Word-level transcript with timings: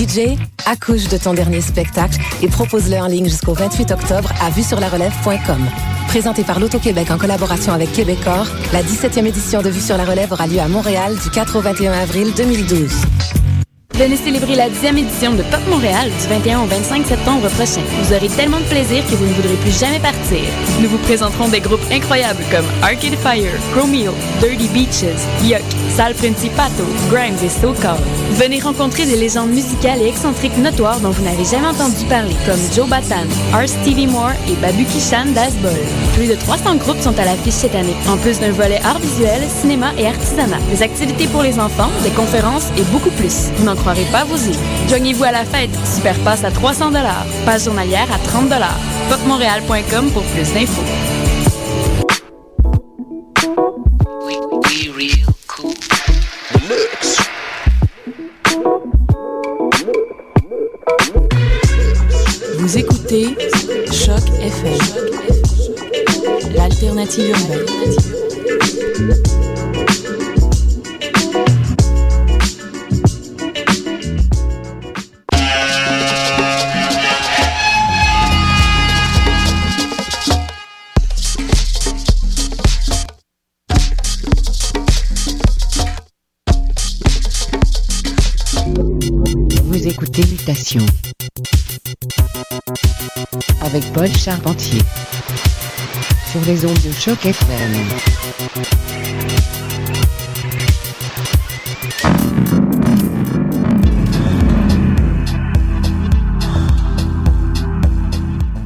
DJ, 0.00 0.38
accouche 0.64 1.08
de 1.08 1.18
ton 1.18 1.34
dernier 1.34 1.60
spectacle 1.60 2.18
et 2.40 2.48
propose-le 2.48 2.96
en 2.96 3.06
ligne 3.06 3.28
jusqu'au 3.28 3.52
28 3.52 3.90
octobre 3.90 4.32
à 4.40 4.48
vue 4.48 4.62
sur 4.62 4.80
la 4.80 4.88
relève.com. 4.88 5.66
Présenté 6.08 6.42
par 6.42 6.58
l'Auto-Québec 6.58 7.10
en 7.10 7.18
collaboration 7.18 7.74
avec 7.74 7.92
Québecor, 7.92 8.46
la 8.72 8.82
17e 8.82 9.26
édition 9.26 9.60
de 9.60 9.68
Vue 9.68 9.82
sur 9.82 9.98
la 9.98 10.06
relève 10.06 10.32
aura 10.32 10.46
lieu 10.46 10.58
à 10.58 10.68
Montréal 10.68 11.16
du 11.22 11.28
4 11.28 11.58
au 11.58 11.60
21 11.60 11.92
avril 11.92 12.32
2012. 12.34 12.90
Venez 14.00 14.16
célébrer 14.16 14.54
la 14.54 14.70
10e 14.70 14.96
édition 14.96 15.34
de 15.34 15.42
Pop 15.42 15.60
Montréal 15.68 16.08
du 16.08 16.26
21 16.26 16.60
au 16.60 16.64
25 16.64 17.06
septembre 17.06 17.50
prochain. 17.50 17.82
Vous 18.02 18.14
aurez 18.14 18.30
tellement 18.30 18.60
de 18.60 18.64
plaisir 18.64 19.04
que 19.04 19.14
vous 19.14 19.26
ne 19.26 19.32
voudrez 19.34 19.56
plus 19.56 19.78
jamais 19.78 20.00
partir. 20.00 20.40
Nous 20.80 20.88
vous 20.88 20.96
présenterons 20.96 21.48
des 21.48 21.60
groupes 21.60 21.84
incroyables 21.92 22.42
comme 22.50 22.64
Arcade 22.80 23.16
Fire, 23.16 23.52
Chromeo, 23.74 24.14
Dirty 24.40 24.68
Beaches, 24.68 25.20
Yuck, 25.44 25.60
Sal 25.94 26.14
Principato, 26.14 26.84
Grimes 27.10 27.36
et 27.44 27.50
So 27.50 27.74
Called. 27.74 28.00
Venez 28.36 28.60
rencontrer 28.60 29.04
des 29.04 29.16
légendes 29.16 29.50
musicales 29.50 30.00
et 30.00 30.08
excentriques 30.08 30.56
notoires 30.56 31.00
dont 31.00 31.10
vous 31.10 31.22
n'avez 31.22 31.44
jamais 31.44 31.66
entendu 31.66 32.06
parler, 32.08 32.36
comme 32.46 32.60
Joe 32.74 32.88
Batan, 32.88 33.28
R. 33.52 33.68
Stevie 33.68 34.06
Moore 34.06 34.32
et 34.48 34.54
Babu 34.62 34.84
Kishan 34.84 35.32
Dasbol. 35.34 35.72
Plus 36.14 36.28
de 36.28 36.36
300 36.36 36.76
groupes 36.76 37.02
sont 37.02 37.18
à 37.18 37.26
l'affiche 37.26 37.52
cette 37.52 37.74
année, 37.74 37.96
en 38.08 38.16
plus 38.16 38.40
d'un 38.40 38.52
volet 38.52 38.80
art 38.82 38.98
visuel, 38.98 39.42
cinéma 39.60 39.92
et 39.98 40.06
artisanat, 40.06 40.58
des 40.70 40.82
activités 40.82 41.26
pour 41.26 41.42
les 41.42 41.58
enfants, 41.58 41.90
des 42.02 42.10
conférences 42.12 42.68
et 42.78 42.82
beaucoup 42.84 43.10
plus. 43.10 43.50
Vous 43.56 43.64
n'en 43.64 43.76
croirez 43.92 44.10
pas 44.12 44.22
vos 44.22 44.36
yeux. 44.36 44.54
Joignez-vous 44.88 45.24
à 45.24 45.32
la 45.32 45.44
fête. 45.44 45.70
Super 45.84 46.16
passe 46.20 46.44
à 46.44 46.52
300 46.52 46.92
Passe 47.44 47.64
journalière 47.64 48.06
à 48.12 48.18
30 48.18 48.48
Popmontréal.com 49.08 50.10
pour 50.12 50.22
plus 50.22 50.52
d'infos. 50.52 50.84
Vous 62.58 62.78
écoutez 62.78 63.36
Choc 63.90 64.22
FM, 64.40 64.78
l'alternative 66.54 67.30
urbaine. 67.30 67.66
Paul 93.92 94.08
Charpentier 94.08 94.80
sur 96.30 96.40
les 96.46 96.64
ondes 96.64 96.74
de 96.74 96.92
choc 96.92 97.26
FM. 97.26 97.72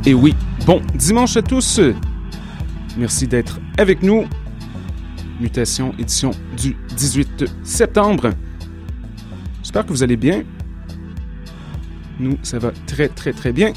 Et 0.06 0.12
oui, 0.12 0.34
bon 0.67 0.83
dimanche 0.95 1.36
à 1.39 1.42
tous. 1.42 1.80
Merci 2.98 3.27
d'être 3.27 3.61
avec 3.78 4.02
nous. 4.02 4.27
Mutation 5.41 5.95
édition 5.98 6.33
du 6.56 6.77
18 6.97 7.45
septembre. 7.62 8.30
J'espère 9.62 9.86
que 9.86 9.91
vous 9.91 10.02
allez 10.02 10.17
bien. 10.17 10.42
Nous, 12.20 12.36
ça 12.42 12.58
va 12.58 12.70
très 12.86 13.08
très 13.08 13.33
très 13.33 13.52
bien. 13.52 13.72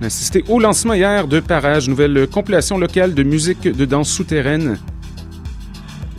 On 0.00 0.04
a 0.04 0.06
assisté 0.06 0.44
au 0.48 0.60
lancement 0.60 0.94
hier 0.94 1.26
de 1.26 1.40
Parage, 1.40 1.88
nouvelle 1.88 2.28
compilation 2.28 2.78
locale 2.78 3.14
de 3.14 3.22
musique 3.24 3.62
de 3.62 3.84
danse 3.84 4.08
souterraine. 4.08 4.78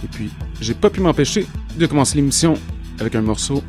Et 0.03 0.07
puis, 0.07 0.31
j'ai 0.59 0.73
pas 0.73 0.89
pu 0.89 0.99
m'empêcher 0.99 1.47
de 1.77 1.85
commencer 1.85 2.17
l'émission 2.17 2.55
avec 2.99 3.15
un 3.15 3.21
morceau 3.21 3.63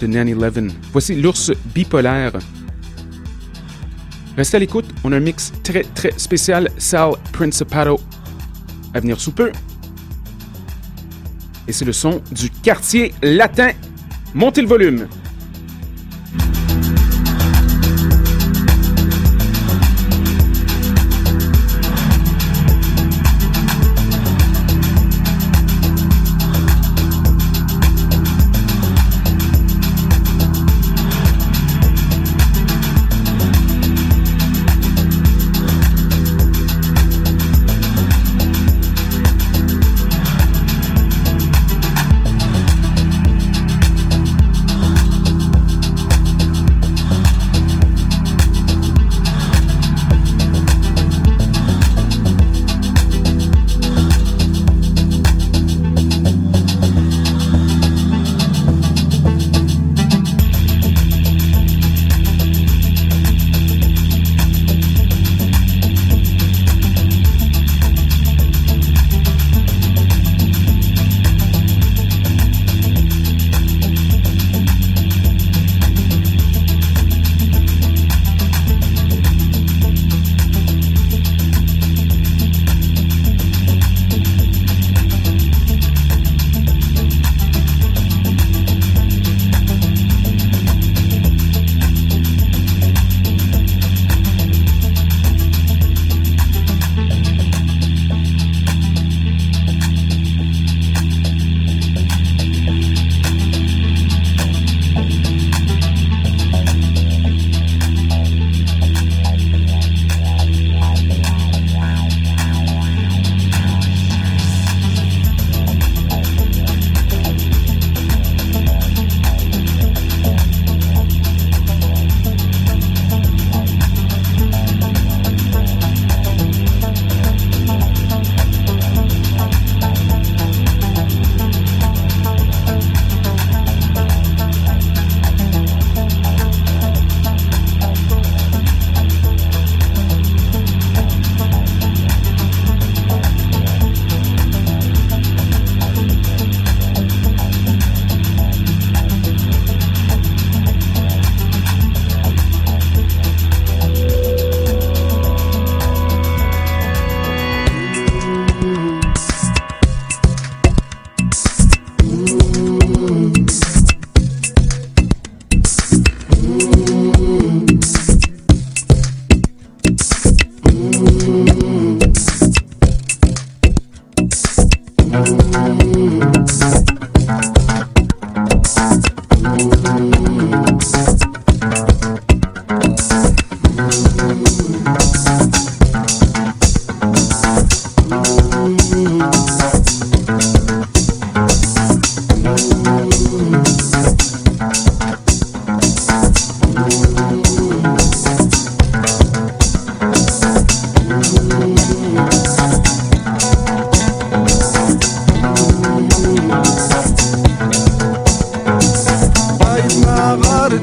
de 0.00 0.06
Nanny 0.06 0.32
Levin. 0.32 0.68
Voici 0.92 1.14
l'ours 1.14 1.52
bipolaire. 1.74 2.32
Restez 4.36 4.56
à 4.56 4.60
l'écoute, 4.60 4.86
on 5.04 5.12
a 5.12 5.16
un 5.16 5.20
mix 5.20 5.52
très 5.62 5.82
très 5.82 6.12
spécial 6.16 6.70
Sal 6.78 7.12
Principato 7.32 8.00
à 8.94 9.00
venir 9.00 9.20
sous 9.20 9.32
peu. 9.32 9.52
Et 11.68 11.72
c'est 11.72 11.84
le 11.84 11.92
son 11.92 12.22
du 12.32 12.48
quartier 12.50 13.12
latin. 13.22 13.72
Montez 14.34 14.62
le 14.62 14.68
volume. 14.68 15.06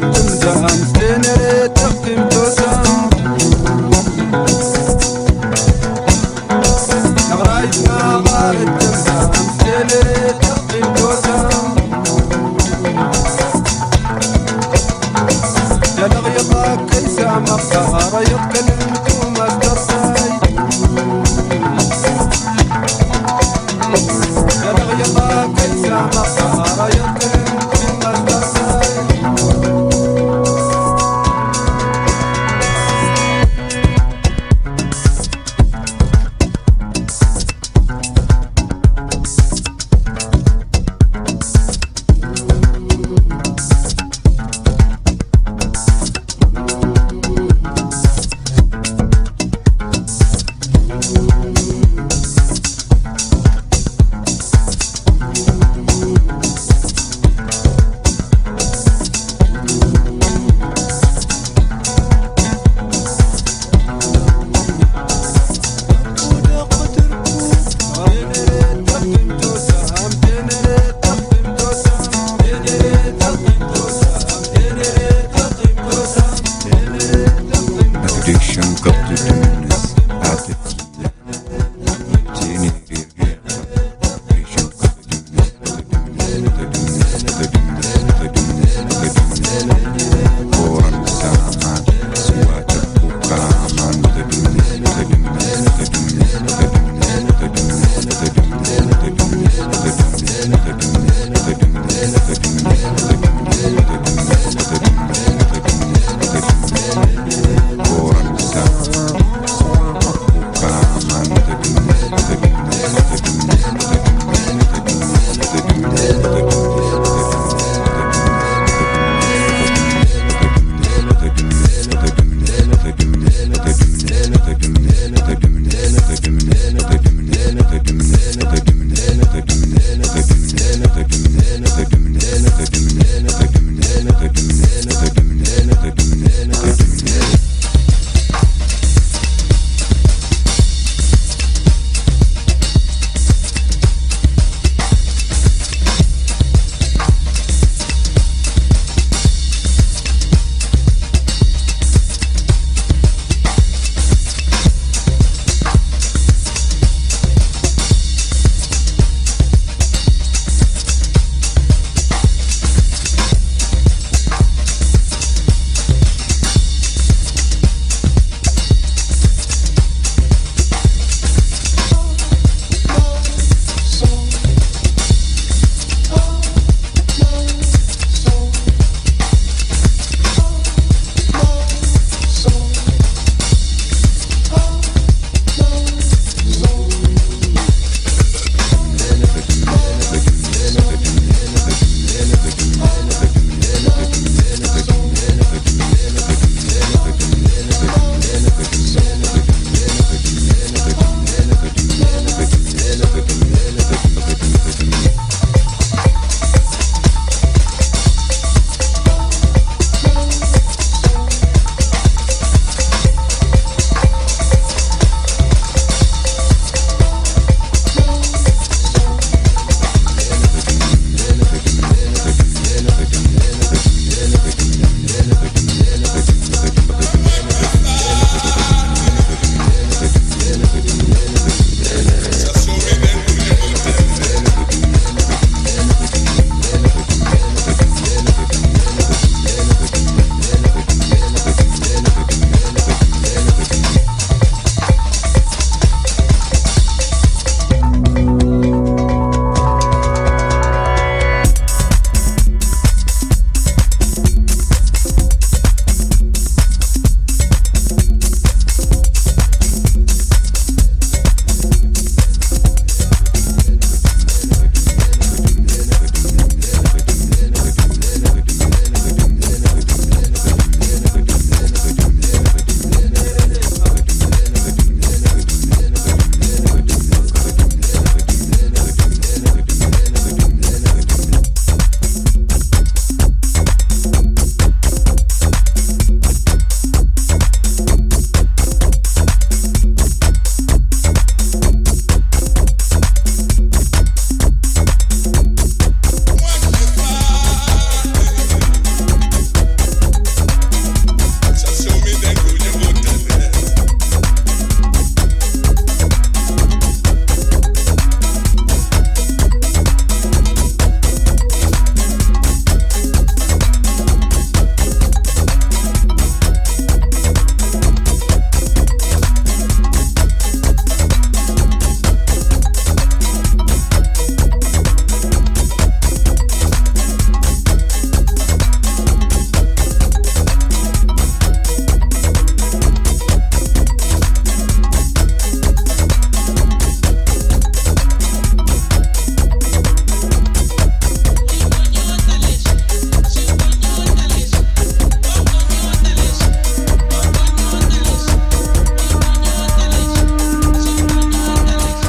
Don't 0.02 0.41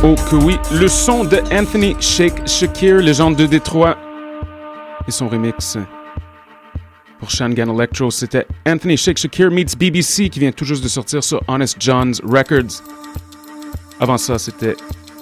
Oh 0.04 0.16
que 0.28 0.35
oui, 0.35 0.56
le 0.73 0.88
son 0.88 1.23
de 1.23 1.37
Anthony 1.52 1.94
Shake 2.00 2.44
Shakir, 2.47 2.97
légende 2.97 3.37
de 3.37 3.47
Détroit, 3.47 3.97
et 5.06 5.12
son 5.12 5.28
remix 5.28 5.78
pour 7.21 7.30
Shangan 7.30 7.73
Electro, 7.73 8.11
c'était 8.11 8.44
Anthony 8.66 8.97
Shake 8.97 9.16
Shakir 9.16 9.52
meets 9.52 9.76
BBC 9.78 10.28
qui 10.28 10.40
vient 10.40 10.50
tout 10.50 10.64
juste 10.64 10.82
de 10.82 10.88
sortir 10.88 11.23
sur 11.23 11.40
Honest 11.47 11.76
John's 11.78 12.21
Records. 12.25 12.82
Avant 14.00 14.18
ça, 14.18 14.40
c'était 14.40 14.75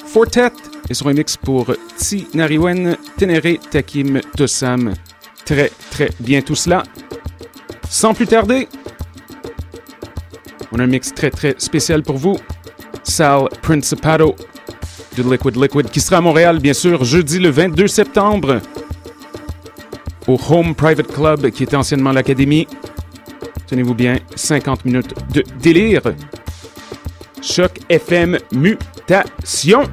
Fortet 0.06 0.50
et 0.88 0.94
son 0.94 1.04
remix 1.04 1.36
pour 1.36 1.74
Ti 1.98 2.26
Nariwen 2.32 2.96
Tenere 3.18 3.58
Takim 3.70 4.22
Tosam. 4.34 4.94
Très 5.44 5.70
très 5.90 6.08
bien 6.20 6.40
tout 6.40 6.54
cela. 6.54 6.84
Sans 7.90 8.14
plus 8.14 8.26
tarder, 8.26 8.66
on 10.72 10.78
a 10.78 10.84
un 10.84 10.86
mix 10.86 11.12
très 11.12 11.30
très 11.30 11.54
spécial 11.58 12.02
pour 12.02 12.16
vous. 12.16 12.38
Sal 13.02 13.48
Principato 13.60 14.36
Liquid 15.22 15.56
Liquid 15.56 15.90
qui 15.90 16.00
sera 16.00 16.18
à 16.18 16.20
Montréal 16.20 16.58
bien 16.58 16.72
sûr 16.72 17.04
jeudi 17.04 17.38
le 17.38 17.50
22 17.50 17.86
septembre 17.86 18.60
au 20.26 20.38
Home 20.48 20.74
Private 20.74 21.12
Club 21.12 21.50
qui 21.50 21.64
était 21.64 21.76
anciennement 21.76 22.12
l'Académie. 22.12 22.66
Tenez-vous 23.66 23.94
bien, 23.94 24.18
50 24.34 24.84
minutes 24.84 25.14
de 25.32 25.44
délire. 25.60 26.02
Choc 27.42 27.78
FM 27.88 28.38
Mutation. 28.52 29.84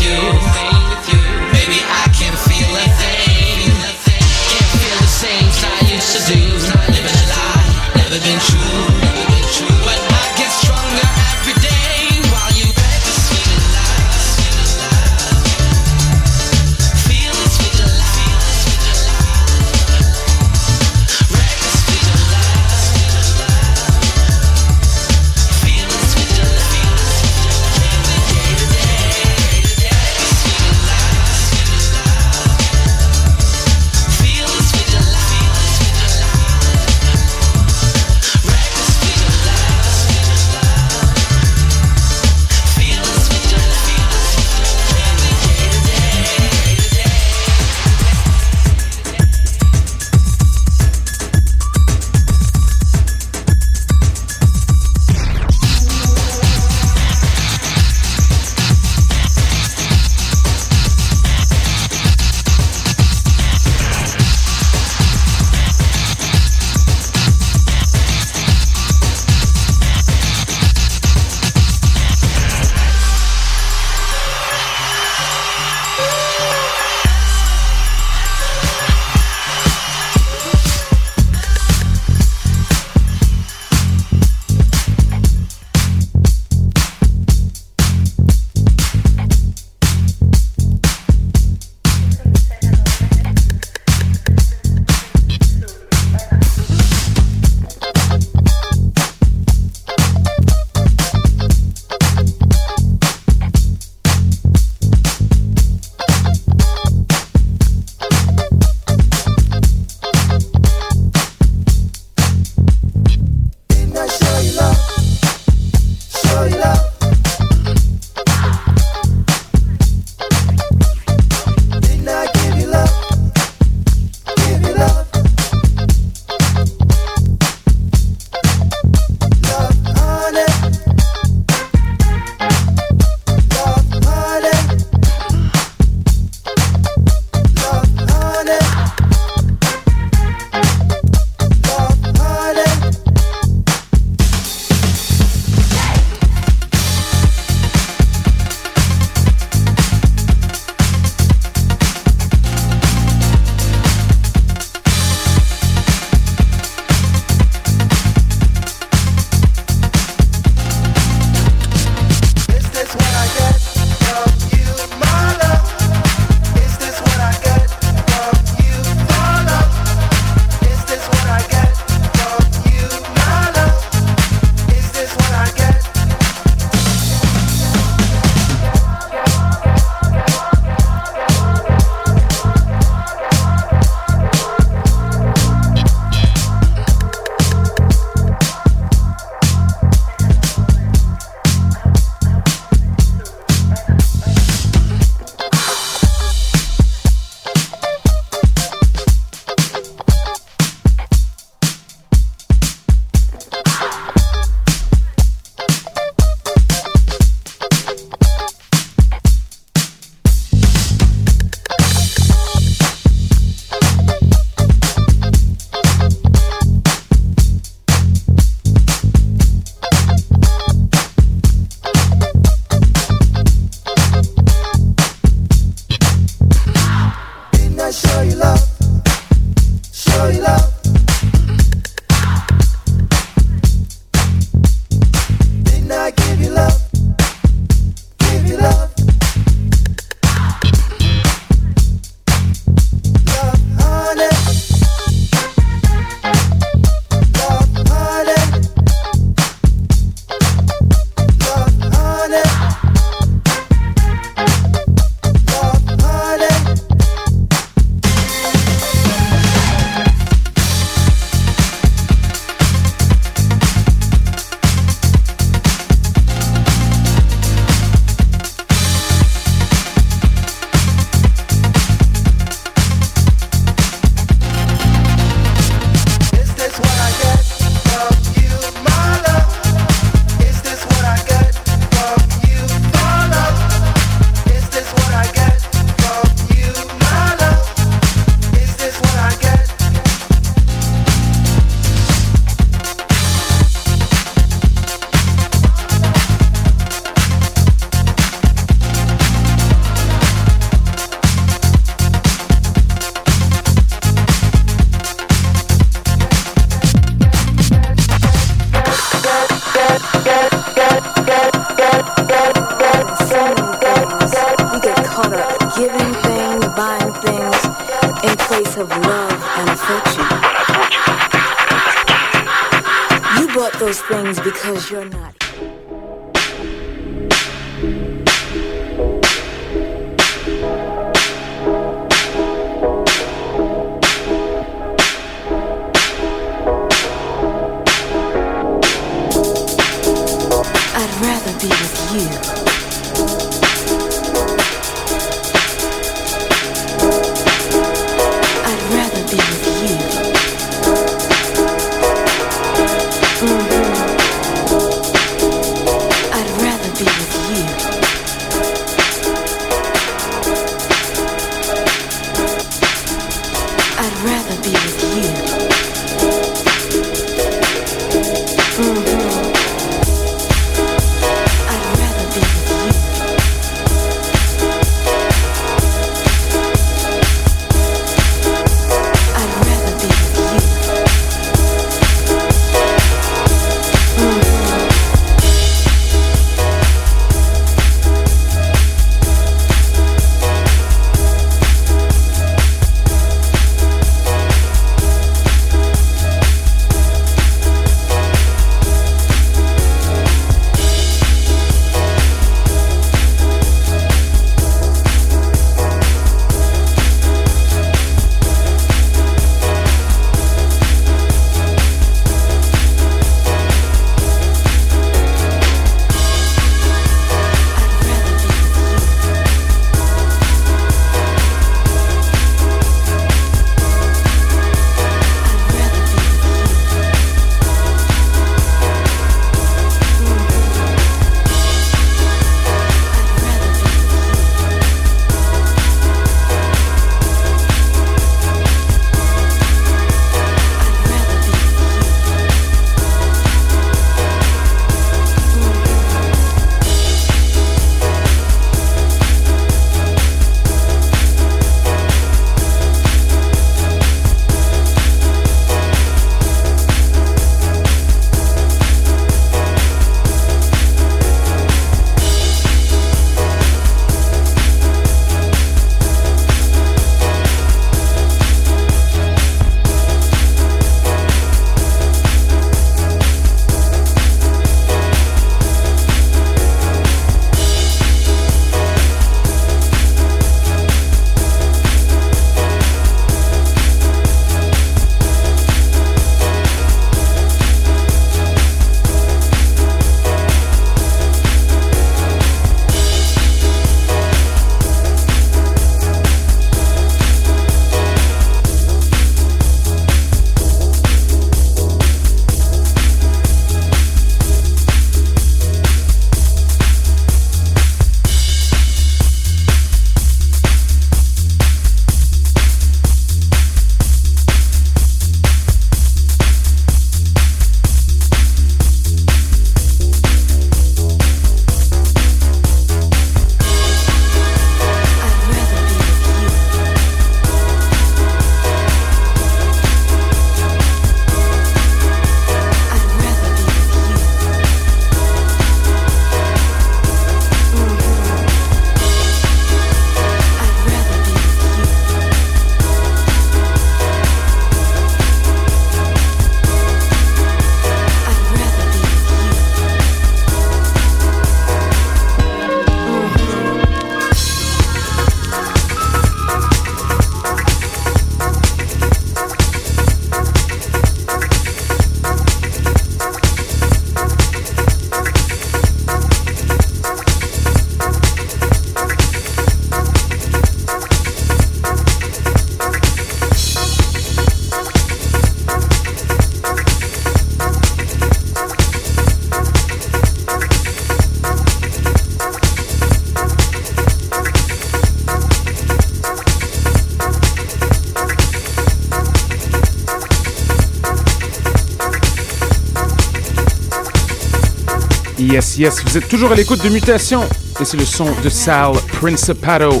Yes, 595.82 596.00
vous 596.04 596.16
êtes 596.16 596.28
toujours 596.28 596.52
à 596.52 596.54
l'écoute 596.54 596.80
de 596.84 596.88
Mutation 596.88 597.42
et 597.80 597.84
c'est 597.84 597.96
le 597.96 598.04
son 598.04 598.28
de 598.44 598.48
Sal 598.48 598.92
Principato 599.20 600.00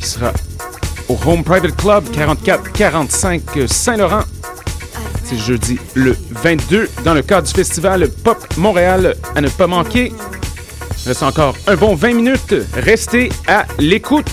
qui 0.00 0.08
sera 0.08 0.32
au 1.08 1.16
Home 1.24 1.44
Private 1.44 1.76
Club 1.76 2.04
44-45 2.10 3.68
Saint-Laurent 3.68 4.24
C'est 5.22 5.38
jeudi 5.38 5.78
le 5.94 6.16
22 6.30 6.90
dans 7.04 7.14
le 7.14 7.22
cadre 7.22 7.46
du 7.46 7.52
festival 7.54 8.08
Pop 8.24 8.44
Montréal 8.56 9.14
à 9.36 9.40
ne 9.40 9.48
pas 9.48 9.68
manquer. 9.68 10.12
Il 11.04 11.08
reste 11.08 11.22
encore 11.22 11.54
un 11.68 11.76
bon 11.76 11.94
20 11.94 12.14
minutes. 12.14 12.56
Restez 12.74 13.28
à 13.46 13.66
l'écoute. 13.78 14.32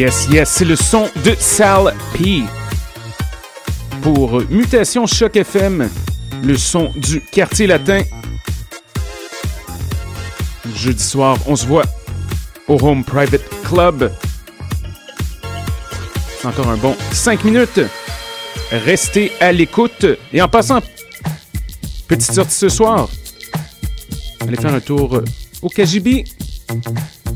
Yes, 0.00 0.28
yes, 0.30 0.48
c'est 0.48 0.64
le 0.64 0.76
son 0.76 1.10
de 1.26 1.36
Sal 1.38 1.94
P. 2.14 2.44
Pour 4.00 4.40
Mutation 4.48 5.06
Choc 5.06 5.36
FM, 5.36 5.90
le 6.42 6.56
son 6.56 6.90
du 6.96 7.20
quartier 7.20 7.66
latin. 7.66 8.00
Jeudi 10.74 11.02
soir, 11.02 11.36
on 11.44 11.54
se 11.54 11.66
voit 11.66 11.84
au 12.66 12.82
Home 12.82 13.04
Private 13.04 13.42
Club. 13.62 14.10
Encore 16.44 16.68
un 16.70 16.78
bon 16.78 16.96
5 17.12 17.44
minutes. 17.44 17.80
Restez 18.72 19.32
à 19.38 19.52
l'écoute. 19.52 20.06
Et 20.32 20.40
en 20.40 20.48
passant, 20.48 20.80
petite 22.08 22.32
sortie 22.32 22.54
ce 22.54 22.70
soir. 22.70 23.10
Allez 24.40 24.56
faire 24.56 24.72
un 24.72 24.80
tour 24.80 25.20
au 25.60 25.68
KGB. 25.68 26.24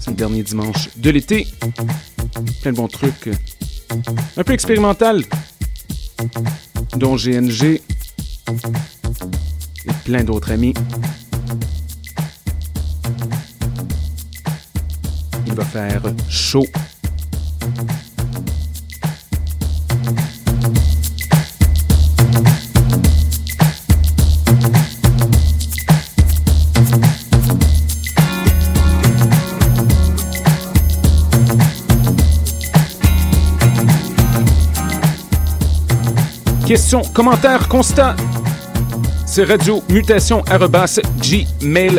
C'est 0.01 0.09
le 0.09 0.17
dernier 0.17 0.43
dimanche 0.43 0.89
de 0.97 1.11
l'été. 1.11 1.47
Plein 2.63 2.73
de 2.73 2.77
bons 2.77 2.89
trucs. 2.89 3.31
Un 4.37 4.45
peu 4.45 4.53
expérimental. 4.53 5.23
Dont 6.97 7.17
GNG. 7.17 7.81
Et 9.87 9.93
plein 10.05 10.25
d'autres 10.25 10.53
amis. 10.53 10.75
Il 15.47 15.55
va 15.55 15.65
faire 15.65 16.03
chaud. 16.29 16.67
Questions, 36.67 37.03
commentaires, 37.13 37.69
constats. 37.69 38.17
C'est 39.27 39.45
radio 39.45 39.83
mutation 39.91 40.43
gmail.com. 41.21 41.95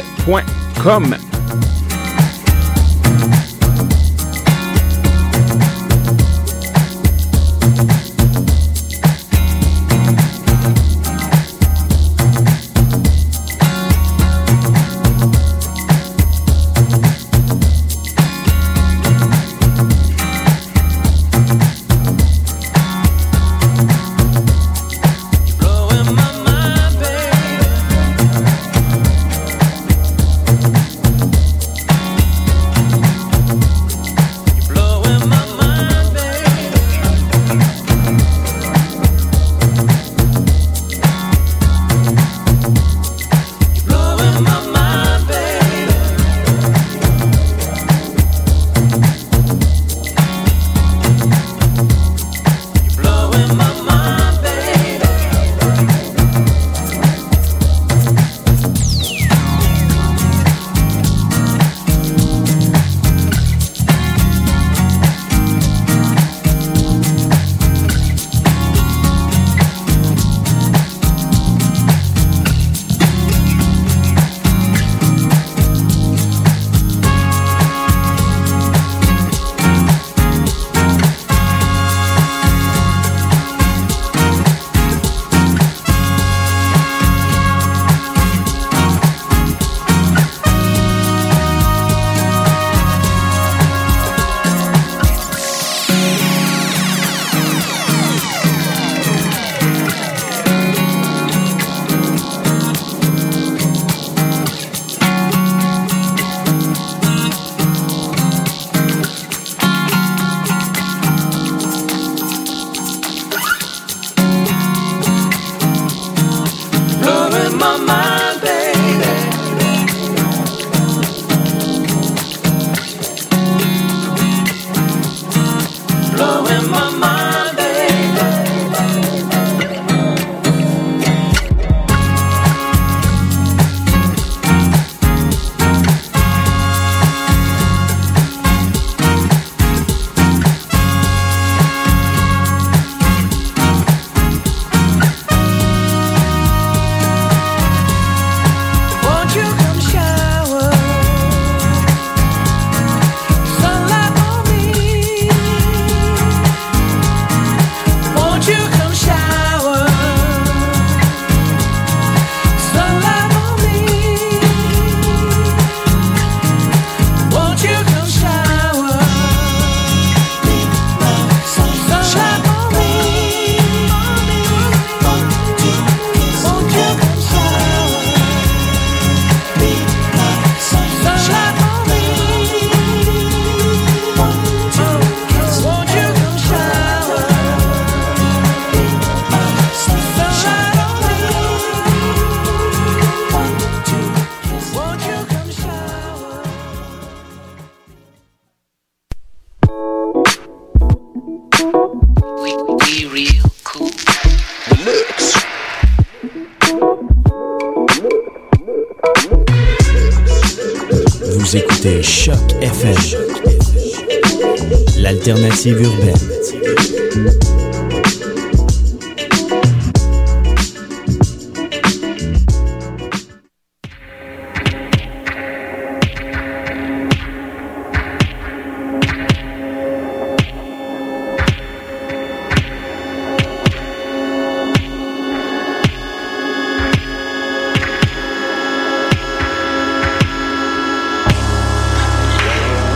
FM, 215.66 215.74
l'alternative 215.74 215.82
urbaine. 215.82 216.15